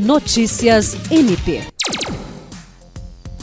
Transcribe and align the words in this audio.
Notícias 0.00 0.96
MP. 1.10 1.60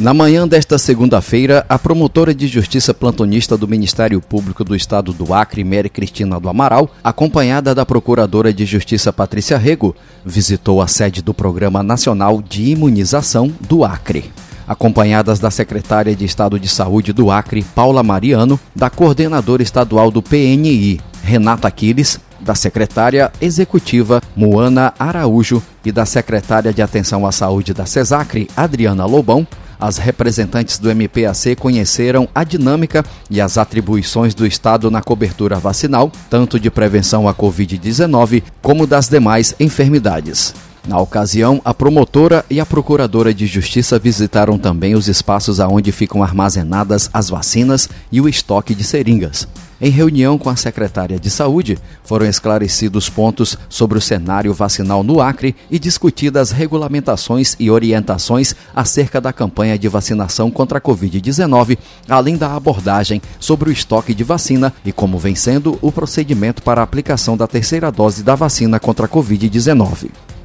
Na 0.00 0.14
manhã 0.14 0.48
desta 0.48 0.78
segunda-feira, 0.78 1.66
a 1.68 1.78
promotora 1.78 2.34
de 2.34 2.48
justiça 2.48 2.94
plantonista 2.94 3.58
do 3.58 3.68
Ministério 3.68 4.22
Público 4.22 4.64
do 4.64 4.74
Estado 4.74 5.12
do 5.12 5.34
Acre, 5.34 5.62
Mary 5.62 5.90
Cristina 5.90 6.40
do 6.40 6.48
Amaral, 6.48 6.90
acompanhada 7.04 7.74
da 7.74 7.84
procuradora 7.84 8.54
de 8.54 8.64
justiça 8.64 9.12
Patrícia 9.12 9.58
Rego, 9.58 9.94
visitou 10.24 10.80
a 10.80 10.86
sede 10.86 11.20
do 11.20 11.34
Programa 11.34 11.82
Nacional 11.82 12.40
de 12.40 12.70
Imunização 12.70 13.52
do 13.60 13.84
Acre. 13.84 14.32
Acompanhadas 14.66 15.38
da 15.38 15.50
secretária 15.50 16.16
de 16.16 16.24
Estado 16.24 16.58
de 16.58 16.68
Saúde 16.70 17.12
do 17.12 17.30
Acre, 17.30 17.66
Paula 17.74 18.02
Mariano, 18.02 18.58
da 18.74 18.88
coordenadora 18.88 19.62
estadual 19.62 20.10
do 20.10 20.22
PNI, 20.22 21.00
Renata 21.22 21.68
Aquiles, 21.68 22.18
da 22.46 22.54
secretária 22.54 23.30
executiva 23.40 24.22
Moana 24.34 24.94
Araújo 24.98 25.62
e 25.84 25.90
da 25.90 26.06
secretária 26.06 26.72
de 26.72 26.80
Atenção 26.80 27.26
à 27.26 27.32
Saúde 27.32 27.74
da 27.74 27.84
CESACRE, 27.84 28.48
Adriana 28.56 29.04
Lobão, 29.04 29.46
as 29.78 29.98
representantes 29.98 30.78
do 30.78 30.88
MPAC 30.90 31.54
conheceram 31.56 32.26
a 32.34 32.44
dinâmica 32.44 33.04
e 33.28 33.40
as 33.40 33.58
atribuições 33.58 34.34
do 34.34 34.46
Estado 34.46 34.90
na 34.90 35.02
cobertura 35.02 35.58
vacinal, 35.58 36.10
tanto 36.30 36.58
de 36.58 36.70
prevenção 36.70 37.28
à 37.28 37.34
Covid-19 37.34 38.42
como 38.62 38.86
das 38.86 39.08
demais 39.08 39.54
enfermidades. 39.60 40.54
Na 40.86 41.00
ocasião, 41.00 41.60
a 41.64 41.74
promotora 41.74 42.44
e 42.48 42.60
a 42.60 42.66
procuradora 42.66 43.34
de 43.34 43.44
justiça 43.44 43.98
visitaram 43.98 44.56
também 44.56 44.94
os 44.94 45.08
espaços 45.08 45.58
aonde 45.58 45.90
ficam 45.90 46.22
armazenadas 46.22 47.10
as 47.12 47.28
vacinas 47.28 47.88
e 48.12 48.20
o 48.20 48.28
estoque 48.28 48.72
de 48.72 48.84
seringas. 48.84 49.48
Em 49.80 49.90
reunião 49.90 50.38
com 50.38 50.48
a 50.48 50.54
secretária 50.54 51.18
de 51.18 51.28
Saúde, 51.28 51.76
foram 52.04 52.24
esclarecidos 52.24 53.10
pontos 53.10 53.58
sobre 53.68 53.98
o 53.98 54.00
cenário 54.00 54.54
vacinal 54.54 55.02
no 55.02 55.20
Acre 55.20 55.56
e 55.68 55.76
discutidas 55.76 56.52
regulamentações 56.52 57.56
e 57.58 57.68
orientações 57.68 58.54
acerca 58.74 59.20
da 59.20 59.32
campanha 59.32 59.76
de 59.76 59.88
vacinação 59.88 60.52
contra 60.52 60.78
a 60.78 60.80
Covid-19, 60.80 61.76
além 62.08 62.36
da 62.36 62.54
abordagem 62.54 63.20
sobre 63.40 63.68
o 63.68 63.72
estoque 63.72 64.14
de 64.14 64.22
vacina 64.22 64.72
e 64.84 64.92
como 64.92 65.18
vem 65.18 65.34
sendo 65.34 65.76
o 65.82 65.90
procedimento 65.90 66.62
para 66.62 66.80
a 66.80 66.84
aplicação 66.84 67.36
da 67.36 67.48
terceira 67.48 67.90
dose 67.90 68.22
da 68.22 68.36
vacina 68.36 68.78
contra 68.78 69.06
a 69.06 69.08
Covid-19. 69.08 70.10